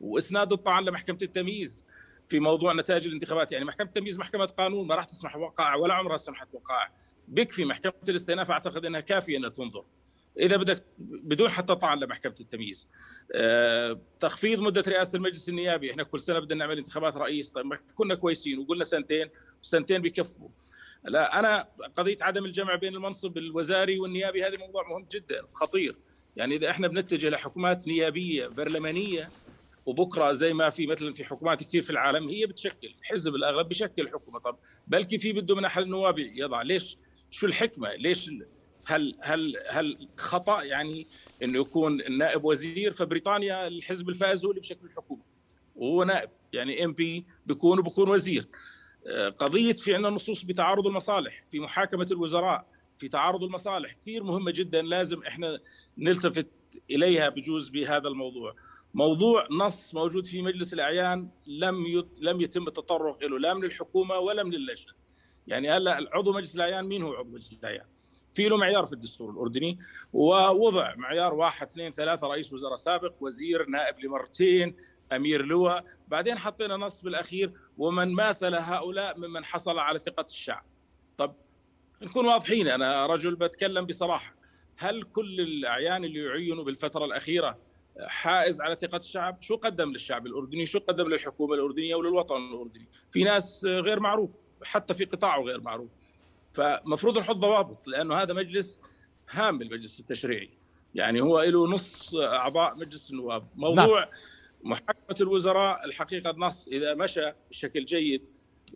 وإسناد 0.01 0.53
الطعن 0.53 0.85
لمحكمة 0.85 1.19
التمييز 1.23 1.87
في 2.29 2.41
موضوع 2.41 2.73
نتائج 2.73 3.07
الانتخابات. 3.07 3.53
يعني 3.53 3.65
محكمة 3.65 3.87
التمييز 3.87 4.19
محكمة 4.19 4.45
قانون 4.45 4.87
ما 4.87 4.95
راح 4.95 5.05
تسمح 5.05 5.37
وقائع 5.37 5.75
ولا 5.75 5.95
عمرها 5.95 6.17
سمحت 6.17 6.49
وقائع 6.53 6.93
بكفي 7.29 7.65
محكمة 7.65 7.93
الاستئناف 8.09 8.51
أعتقد 8.51 8.85
إنها 8.85 9.01
كافية 9.01 9.37
إنها 9.37 9.49
تنظر. 9.49 9.85
إذا 10.39 10.57
بدك 10.57 10.85
بدون 10.99 11.51
حتى 11.51 11.75
طعن 11.75 11.99
لمحكمة 11.99 12.35
التمييز. 12.41 12.89
آه، 13.35 14.01
تخفيض 14.21 14.61
مدة 14.61 14.85
رئاسة 14.89 15.17
المجلس 15.17 15.49
النيابي 15.49 15.91
إحنا 15.91 16.03
كل 16.03 16.21
سنة 16.21 16.39
بدنا 16.39 16.59
نعمل 16.59 16.79
انتخابات 16.79 17.17
رئيس. 17.17 17.51
طيب 17.51 17.73
كنا 17.95 18.15
كويسين 18.15 18.59
وقلنا 18.59 18.85
سنتين 18.85 19.29
وسنتين 19.63 20.03
بكفوا 20.03 20.49
لا 21.05 21.39
أنا 21.39 21.69
قضية 21.97 22.17
عدم 22.21 22.45
الجمع 22.45 22.75
بين 22.75 22.95
المنصب 22.95 23.39
الوزاري 23.39 23.99
والنيابي 23.99 24.45
هذا 24.45 24.59
موضوع 24.59 24.89
مهم 24.89 25.07
جدا 25.13 25.43
خطير. 25.53 25.97
يعني 26.37 26.57
إذا 26.57 26.71
إحنا 26.71 26.89
بنتجه 26.89 27.29
لحكومات 27.29 27.89
نيابية 27.89 28.47
برلمانية 28.47 29.31
وبكرة 29.87 30.33
زي 30.33 30.53
ما 30.53 30.71
في 30.71 30.87
مثلا 30.87 31.15
في 31.15 31.25
حكومات 31.25 31.63
كثير 31.63 31.83
في 31.83 31.91
العالم 31.91 32.29
هي 32.29 32.47
بتشكل 32.47 32.95
حزب 33.03 33.35
الأغلب 33.35 33.69
بشكل 33.69 34.09
حكومة. 34.09 34.39
طب 34.39 34.59
بلكي 34.87 35.19
في 35.19 35.33
بده 35.33 35.55
من 35.55 35.65
احد 35.65 35.83
النواب 35.83 36.19
يضع 36.19 36.63
ليش؟ 36.63 36.99
شو 37.31 37.47
الحكمة؟ 37.47 37.95
ليش 37.95 38.31
هل 38.85 39.17
هل 39.21 39.57
هل 39.69 40.09
خطأ 40.17 40.63
يعني 40.63 41.07
إنه 41.43 41.59
يكون 41.59 42.01
النائب 42.01 42.45
وزير؟ 42.45 42.93
فبريطانيا 42.93 43.67
الحزب 43.67 44.09
الفائز 44.09 44.45
هو 44.45 44.51
اللي 44.51 44.61
بشكل 44.61 44.87
الحكومة 44.87 45.23
وهو 45.77 46.05
نائب. 46.05 46.31
يعني 46.53 46.85
إم 46.85 46.93
بي 46.93 47.27
بيكون 47.47 47.79
وبكون 47.79 48.09
وزير. 48.09 48.49
قضية 49.39 49.73
في 49.73 49.95
عندنا 49.95 50.11
نصوص 50.11 50.43
بتعارض 50.43 50.87
المصالح 50.87 51.43
في 51.43 51.61
محاكمة 51.61 52.07
الوزراء 52.13 52.67
في 52.99 53.09
تعارض 53.09 53.45
المصالح 53.45 53.93
كثير 53.93 54.23
مهمه 54.25 54.51
جدا 54.51 54.83
لازم 54.83 55.23
إحنا 55.23 55.61
نلتفت 55.99 56.47
إليها 56.91 57.29
بجوز 57.29 57.69
بهذا 57.69 58.09
الموضوع 58.09 58.55
موضوع 58.95 59.49
نص 59.51 59.95
موجود 59.95 60.27
في 60.27 60.43
مجلس 60.43 60.73
الأعيان 60.73 61.29
لم. 61.47 62.05
لم 62.19 62.41
يتم 62.41 62.67
التطرق 62.69 63.25
له 63.25 63.39
لا 63.39 63.55
من 63.55 63.65
الحكومة 63.65 64.19
ولا 64.19 64.43
من 64.43 64.55
اللجنة 64.55 64.93
يعني 65.47 65.71
هلأ 65.71 66.11
عضو 66.13 66.33
مجلس 66.33 66.55
الأعيان 66.57 66.85
مين 66.85 67.03
هو 67.03 67.13
عضو 67.15 67.31
مجلس 67.31 67.53
الأعيان 67.53 67.87
في 68.35 68.49
له 68.49 68.57
معيار 68.57 68.87
في 68.87 68.93
الدستور 68.93 69.31
الأردني 69.31 69.79
ووضع 70.13 70.95
معيار 70.95 71.35
واحد 71.35 71.67
اثنين 71.67 71.93
ثلاثة 71.93 72.27
رئيس 72.27 72.53
وزراء 72.53 72.77
سابق 72.77 73.13
وزير 73.21 73.67
نائب 73.67 74.01
لمرتين 74.01 74.77
أمير 75.13 75.45
لواء. 75.45 75.85
بعدين 76.09 76.39
حطينا 76.39 76.77
نص 76.77 77.01
بالأخير 77.01 77.53
ومن 77.79 78.15
ماثل 78.15 78.55
هؤلاء 78.55 79.19
ممن 79.19 79.45
حصل 79.45 79.79
على 79.79 79.99
ثقة 79.99 80.25
الشعب. 80.25 80.65
طب 81.19 81.35
نكون 82.03 82.27
واضحين 82.27 82.69
أنا 82.69 83.07
رجل 83.07 83.37
بتكلم 83.37 83.87
بصراحة. 83.87 84.35
هل 84.77 85.03
كل 85.03 85.41
الأعيان 85.41 86.05
اللي 86.05 86.25
يعينوا 86.25 86.65
بالفترة 86.65 87.05
الأخيرة 87.05 87.59
حائز 88.01 88.61
على 88.61 88.77
ثقة 88.77 88.97
الشعب؟ 88.97 89.43
شو 89.43 89.57
قدم 89.57 89.93
للشعب 89.93 90.27
الأردني؟ 90.27 90.67
شو 90.67 90.79
قدم 90.79 91.09
للحكومة 91.09 91.55
الأردنية 91.55 91.95
وللوطن 91.95 92.37
الأردني؟ 92.37 92.89
في 93.11 93.25
ناس 93.25 93.65
غير 93.65 94.01
معروف 94.01 94.37
حتى 94.63 94.95
في 94.95 95.05
قطاعه 95.05 95.41
غير 95.41 95.61
معروف. 95.61 95.91
فمفروض 96.53 97.19
نحط 97.19 97.37
ضوابط 97.37 97.89
لأنه 97.89 98.15
هذا 98.15 98.35
مجلس 98.35 98.81
هام 99.31 99.63
المجلس 99.63 100.01
التشريعي 100.01 100.51
يعني 100.95 101.21
هو 101.21 101.43
له 101.43 101.67
نص 101.67 102.15
أعضاء 102.15 102.77
مجلس 102.77 103.11
النواب 103.11 103.47
موضوع 103.57 104.01
نعم. 104.01 104.09
محاكمة 104.63 105.17
الوزراء 105.21 105.85
الحقيقة 105.85 106.31
النص 106.31 106.69
إذا 106.69 106.95
مشى 106.95 107.33
بشكل 107.51 107.85
جيد 107.85 108.23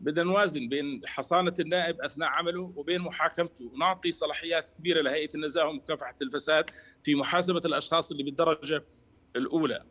بدنا 0.00 0.24
نوازن 0.24 0.68
بين 0.68 1.00
حصانة 1.06 1.54
النائب 1.60 2.00
أثناء 2.00 2.30
عمله 2.30 2.72
وبين 2.76 3.00
محاكمته 3.00 3.70
ونعطي 3.72 4.10
صلاحيات 4.10 4.70
كبيرة 4.70 5.02
لهيئة 5.02 5.34
النزاهة 5.34 5.68
ومكافحة 5.68 6.14
الفساد 6.22 6.64
في 7.02 7.14
محاسبة 7.14 7.58
الأشخاص 7.64 8.10
اللي 8.10 8.22
بالدرجة 8.22 8.84
الأولى. 9.36 9.84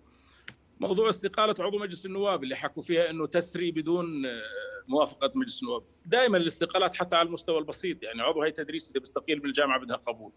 موضوع 0.87 1.09
استقالة 1.09 1.55
عضو 1.59 1.79
مجلس 1.79 2.05
النواب 2.05 2.43
اللي 2.43 2.55
حكوا 2.55 2.83
فيها 2.83 3.09
إنه 3.09 3.27
تسري 3.27 3.71
بدون 3.71 4.25
موافقة 4.87 5.31
مجلس 5.35 5.63
النواب، 5.63 5.83
دائما 6.05 6.37
الاستقالات 6.37 6.95
حتى 6.95 7.15
على 7.15 7.27
المستوى 7.27 7.59
البسيط 7.59 8.03
يعني 8.03 8.21
عضو 8.21 8.41
هيئة 8.41 8.53
تدريس 8.53 8.89
إذا 8.89 8.99
بيستقيل 8.99 9.39
من 9.39 9.45
الجامعة 9.45 9.79
بدها 9.79 9.95
قبول. 9.95 10.31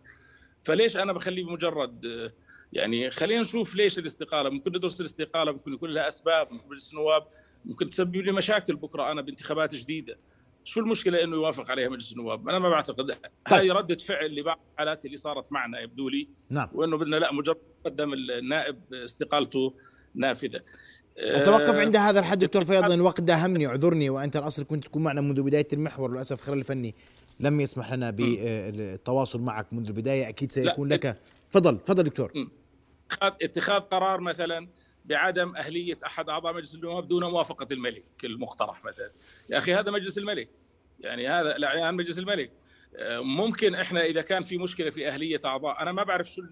فليش 0.64 0.96
أنا 0.96 1.12
بخليه 1.12 1.44
بمجرد 1.44 2.30
يعني 2.72 3.10
خلينا 3.10 3.40
نشوف 3.40 3.74
ليش 3.74 3.98
الاستقالة، 3.98 4.50
ممكن 4.50 4.70
ندرس 4.70 5.00
الاستقالة 5.00 5.52
ممكن 5.52 5.72
يكون 5.72 5.90
لها 5.90 6.08
أسباب، 6.08 6.52
ممكن 6.52 6.68
مجلس 6.68 6.92
النواب 6.92 7.26
ممكن 7.64 7.88
تسبب 7.88 8.16
لي 8.16 8.32
مشاكل 8.32 8.76
بكرة 8.76 9.12
أنا 9.12 9.22
بانتخابات 9.22 9.74
جديدة. 9.74 10.18
شو 10.64 10.80
المشكلة 10.80 11.24
إنه 11.24 11.36
يوافق 11.36 11.70
عليها 11.70 11.88
مجلس 11.88 12.12
النواب؟ 12.12 12.48
أنا 12.48 12.58
ما 12.58 12.68
بعتقد 12.68 13.18
هاي 13.48 13.70
ردة 13.70 13.96
فعل 13.96 14.34
لبعض 14.34 14.60
الحالات 14.72 15.04
اللي 15.04 15.16
صارت 15.16 15.52
معنا 15.52 15.80
يبدو 15.80 16.08
لي 16.08 16.28
نعم 16.50 16.68
وإنه 16.72 16.98
بدنا 16.98 17.16
لا 17.16 17.32
مجرد 17.32 17.58
قدم 17.84 18.12
النائب 18.12 18.94
استقالته 18.94 19.74
نافذة. 20.16 20.60
أتوقف 21.18 21.74
عند 21.74 21.96
هذا 21.96 22.20
الحد 22.20 22.38
دكتور 22.38 22.64
فياض 22.64 22.82
لأن 22.82 22.92
الوقت 22.92 23.20
داهمني 23.20 23.66
اعذرني 23.66 24.10
وأنت 24.10 24.36
الأصل 24.36 24.64
كنت 24.64 24.84
تكون 24.84 25.02
معنا 25.02 25.20
منذ 25.20 25.42
بداية 25.42 25.68
المحور 25.72 26.12
للأسف 26.12 26.40
خلال 26.40 26.58
الفني 26.58 26.94
لم 27.40 27.60
يسمح 27.60 27.92
لنا 27.92 28.10
بالتواصل 28.10 29.40
معك 29.40 29.72
منذ 29.72 29.86
البداية 29.86 30.28
أكيد 30.28 30.52
سيكون 30.52 30.88
لك. 30.88 31.18
تفضل 31.50 31.78
تفضل 31.78 32.02
دكتور. 32.02 32.32
اتخاذ 33.22 33.80
قرار 33.80 34.20
مثلا 34.20 34.68
بعدم 35.04 35.56
أهلية 35.56 35.96
أحد 36.06 36.28
أعضاء 36.28 36.54
مجلس 36.54 36.74
النواب 36.74 37.08
دون 37.08 37.24
موافقة 37.24 37.66
الملك 37.72 38.04
المقترح 38.24 38.84
مثلا. 38.84 39.10
يا 39.50 39.58
أخي 39.58 39.74
هذا 39.74 39.90
مجلس 39.90 40.18
الملك. 40.18 40.48
يعني 41.00 41.28
هذا 41.28 41.56
الأعيان 41.56 41.94
مجلس 41.94 42.18
الملك. 42.18 42.50
ممكن 43.20 43.74
إحنا 43.74 44.04
إذا 44.04 44.22
كان 44.22 44.42
في 44.42 44.58
مشكلة 44.58 44.90
في 44.90 45.08
أهلية 45.08 45.40
أعضاء 45.44 45.82
أنا 45.82 45.92
ما 45.92 46.02
بعرف 46.02 46.30
شو 46.30 46.42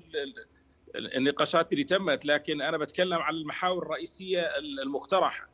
النقاشات 0.95 1.73
اللي 1.73 1.85
تمت 1.85 2.25
لكن 2.25 2.61
أنا 2.63 2.79
بتكلم 2.79 3.19
عن 3.19 3.35
المحاور 3.35 3.83
الرئيسية 3.83 4.41
المقترحة. 4.83 5.51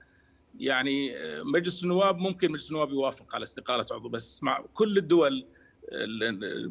يعني 0.59 1.15
مجلس 1.43 1.83
النواب 1.83 2.19
ممكن 2.19 2.53
مجلس 2.53 2.71
النواب 2.71 2.91
يوافق 2.93 3.35
على 3.35 3.43
استقالة 3.43 3.87
عضو 3.91 4.09
بس 4.09 4.43
مع 4.43 4.65
كل 4.75 4.99
الدول 4.99 5.47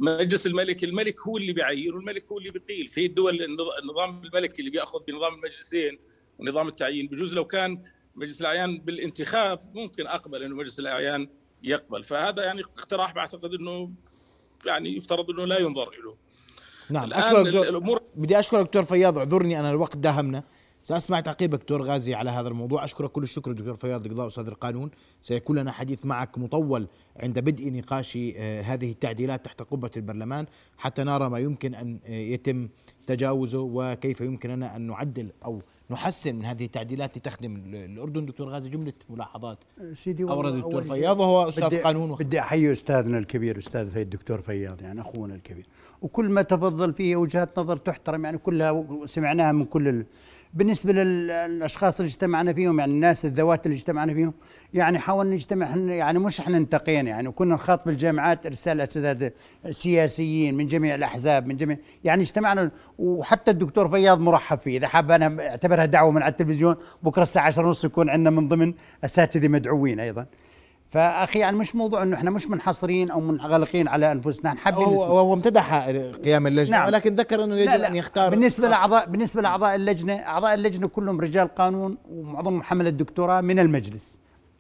مجلس 0.01 0.47
الملك 0.47 0.83
الملك 0.83 1.21
هو 1.21 1.37
اللي 1.37 1.53
بيعين 1.53 1.93
والملك 1.93 2.31
هو 2.31 2.37
اللي 2.37 2.51
بيقيل. 2.51 2.87
في 2.87 3.05
الدول 3.05 3.41
النظام 3.83 4.23
الملكي 4.23 4.59
اللي 4.59 4.71
بيأخذ 4.71 4.99
بنظام 5.07 5.33
المجلسين 5.33 5.99
ونظام 6.39 6.67
التعيين 6.67 7.07
بجوز 7.07 7.35
لو 7.35 7.45
كان 7.45 7.83
مجلس 8.15 8.41
الأعيان 8.41 8.79
بالانتخاب 8.79 9.75
ممكن 9.75 10.07
أقبل 10.07 10.43
إنه 10.43 10.55
مجلس 10.55 10.79
الأعيان 10.79 11.29
يقبل. 11.63 12.03
فهذا 12.03 12.43
يعني 12.43 12.61
اقتراح 12.61 13.13
بعتقد 13.13 13.53
إنه 13.53 13.91
يعني 14.65 14.95
يفترض 14.97 15.29
إنه 15.29 15.45
لا 15.45 15.59
ينظر 15.59 15.89
له 16.03 16.17
نعم 16.89 17.13
أشكرك 17.13 17.45
دكتور 17.45 17.69
الأمور 17.69 18.01
بدي 18.15 18.39
أشكرك 18.39 18.65
دكتور 18.65 18.83
فياض 18.83 19.17
اعذرني 19.17 19.59
أنا 19.59 19.69
الوقت 19.69 19.97
داهمنا. 19.97 20.43
سأسمع 20.83 21.19
تعقيبك 21.19 21.59
دكتور 21.59 21.81
غازي 21.81 22.15
على 22.15 22.29
هذا 22.29 22.47
الموضوع. 22.47 22.83
أشكرك 22.83 23.11
كل 23.11 23.23
الشكر 23.23 23.51
دكتور 23.51 23.75
فياض 23.75 24.07
قضاء 24.07 24.27
أستاذ 24.27 24.47
القانون. 24.47 24.91
سيكون 25.21 25.59
لنا 25.59 25.71
حديث 25.71 26.05
معك 26.05 26.37
مطول 26.37 26.87
عند 27.19 27.39
بدء 27.39 27.73
نقاش 27.73 28.17
هذه 28.63 28.91
التعديلات 28.91 29.45
تحت 29.45 29.61
قبة 29.61 29.91
البرلمان 29.97 30.45
حتى 30.77 31.03
نرى 31.03 31.29
ما 31.29 31.39
يمكن 31.39 31.75
أن 31.75 31.99
يتم 32.07 32.69
تجاوزه 33.07 33.59
وكيف 33.59 34.21
يمكن 34.21 34.49
لنا 34.49 34.75
أن 34.75 34.81
نعدل 34.81 35.31
أو 35.45 35.61
نحسن 35.91 36.35
من 36.35 36.45
هذه 36.45 36.65
التعديلات 36.65 37.17
لتخدم 37.17 37.55
الأردن. 37.55 38.25
دكتور 38.25 38.49
غازي 38.49 38.69
جملة 38.69 38.93
ملاحظات. 39.09 39.57
سيدي 39.93 40.23
أورد 40.23 40.53
الدكتور 40.53 40.81
فياض 40.81 41.19
وهو 41.19 41.49
أستاذ 41.49 41.67
بدي 41.67 41.81
قانون 41.81 42.15
بدي 42.15 42.39
أحيي 42.39 42.71
أستاذنا 42.71 43.17
الكبير 43.17 43.57
أستاذ 43.57 43.87
فيد 43.87 44.13
الدكتور 44.13 44.41
فياض 44.41 44.81
يعني 44.81 45.01
أخونا 45.01 45.35
الكبير. 45.35 45.65
وكل 46.01 46.29
ما 46.29 46.41
تفضل 46.41 46.93
فيه 46.93 47.15
وجهات 47.15 47.59
نظر 47.59 47.77
تحترم 47.77 48.25
يعني 48.25 48.37
كلها 48.37 48.85
سمعناها 49.05 49.51
من 49.51 49.65
كل. 49.65 50.05
بالنسبة 50.53 50.93
للأشخاص 50.93 51.99
اللي 51.99 52.09
اجتمعنا 52.09 52.53
فيهم 52.53 52.79
يعني 52.79 52.91
الناس 52.91 53.25
الذوات 53.25 53.65
اللي 53.65 53.75
اجتمعنا 53.75 54.13
فيهم 54.13 54.33
يعني 54.73 54.99
حاولنا 54.99 55.35
نجتمع 55.35 55.75
يعني 55.75 56.19
مش 56.19 56.39
إحنا 56.39 56.57
انتقينا 56.57 57.09
يعني 57.09 57.27
وكنا 57.27 57.53
نخاطب 57.53 57.89
الجامعات 57.89 58.45
ارسال 58.45 58.81
اساتذه 58.81 59.31
سياسيين 59.71 60.55
من 60.55 60.67
جميع 60.67 60.95
الأحزاب 60.95 61.47
من 61.47 61.57
جميع 61.57 61.77
يعني 62.03 62.21
اجتمعنا 62.21 62.71
وحتى 62.99 63.51
الدكتور 63.51 63.87
فياض 63.87 64.19
مرحب 64.19 64.57
فيه 64.57 64.77
إذا 64.77 64.87
حاب 64.87 65.11
أنا 65.11 65.47
أعتبرها 65.49 65.85
دعوة 65.85 66.11
من 66.11 66.21
على 66.21 66.31
التلفزيون 66.31 66.75
بكرة 67.03 67.23
الساعة 67.23 67.45
10 67.45 67.65
ونص 67.65 67.85
يكون 67.85 68.09
عندنا 68.09 68.29
من 68.29 68.47
ضمن 68.47 68.73
أساتذة 69.03 69.47
مدعوين 69.47 69.99
أيضا. 69.99 70.25
فأخي 70.89 71.39
يعني 71.39 71.57
مش 71.57 71.75
موضوع 71.75 72.03
إنه 72.03 72.15
إحنا 72.15 72.31
مش 72.31 72.49
منحصرين 72.49 73.11
أو 73.11 73.19
منغلقين 73.19 73.87
على 73.87 74.11
أنفسنا 74.11 74.55
حابين 74.55 74.83
هو, 74.83 75.03
هو 75.03 75.33
امتدح 75.33 75.87
قيام 76.23 76.47
اللجنة 76.47 76.77
نعم. 76.77 76.87
ولكن 76.87 77.15
ذكر 77.15 77.43
إنه 77.43 77.55
يجب 77.55 77.71
لا. 77.71 77.77
لا 77.77 77.87
أن 77.87 77.95
يختار 77.95 78.29
بالنسبة 78.29 78.69
لاعضاء 78.69 79.09
بالنسبة 79.09 79.41
لأعضاء 79.41 79.75
اللجنة 79.75 80.13
أعضاء 80.13 80.53
اللجنة 80.53 80.87
كلهم 80.87 81.21
رجال 81.21 81.55
قانون 81.55 81.97
ومعظمهم 82.09 82.63
حملة 82.63 82.89
الدكتوراه 82.89 83.41
من 83.41 83.59
المجلس. 83.59 84.19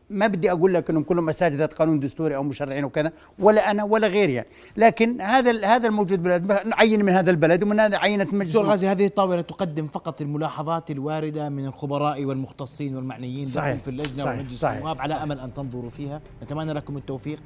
ما 0.09 0.27
بدي 0.27 0.51
أقول 0.51 0.73
لك 0.73 0.89
إنهم 0.89 1.03
كلهم 1.03 1.29
أساتذة 1.29 1.65
قانون 1.65 1.99
دستوري 1.99 2.35
أو 2.35 2.43
مشرعين 2.43 2.83
وكذا 2.83 3.11
ولا 3.39 3.71
أنا 3.71 3.83
ولا 3.83 4.07
غيري 4.07 4.33
يعني 4.33 4.47
لكن 4.77 5.21
هذا 5.21 5.65
هذا 5.65 5.87
الموجود 5.87 6.23
بالبلد 6.23 6.67
نعين 6.67 7.05
من 7.05 7.13
هذا 7.13 7.31
البلد 7.31 7.63
ومن 7.63 7.79
هذا 7.79 7.97
عينه 7.97 8.27
مجلس 8.31 8.51
دكتور 8.53 8.65
غازي 8.65 8.87
هذه 8.87 9.05
الطاولة 9.05 9.41
تقدم 9.41 9.87
فقط 9.87 10.21
الملاحظات 10.21 10.91
الواردة 10.91 11.49
من 11.49 11.65
الخبراء 11.65 12.25
والمختصين 12.25 12.95
والمعنيين 12.95 13.45
صحيح. 13.47 13.77
في 13.77 13.87
اللجنة 13.87 14.23
صحيح. 14.23 14.39
ومجلس. 14.39 14.63
النواب 14.65 15.01
على. 15.01 15.13
أمل 15.13 15.39
أن 15.39 15.53
تنظروا 15.53 15.89
فيها 15.89 16.21
نتمنى 16.43 16.73
لكم 16.73 16.97
التوفيق 16.97 17.39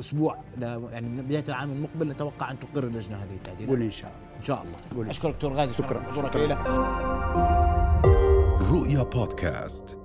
أسبوع 0.00 0.38
لا- 0.58 0.82
يعني 0.92 1.08
من 1.08 1.22
بداية 1.22 1.44
العام 1.48 1.70
المقبل 1.72 2.08
نتوقع 2.08 2.50
أن 2.50 2.56
تقر 2.58 2.84
اللجنة 2.84 3.16
هذه 3.16 3.34
التعديلات 3.34 3.68
قول 3.70 3.82
إن 3.82 3.90
شاء 3.92 4.10
الله 4.10 4.36
إن 4.38 4.42
شاء 4.42 4.62
الله 4.62 4.76
قول. 4.96 5.08
أشكرك 5.10 5.34
دكتور 5.34 5.52
غازي 5.52 5.74
شكراً. 5.74 6.00
حضورك 6.12 6.30
شكراً. 6.30 6.42
الليلة 6.44 6.58
رؤيا 8.72 9.02
بودكاست 9.02 9.98